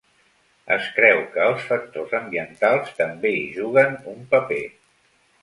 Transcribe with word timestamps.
Es 0.75 0.85
creu 0.95 1.19
que 1.35 1.43
els 1.49 1.67
factors 1.73 2.15
ambientals 2.21 2.97
també 3.03 3.35
hi 3.41 3.45
juguen 3.59 3.95
un 4.15 4.27
paper. 4.35 4.61